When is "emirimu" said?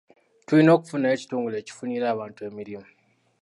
2.49-2.89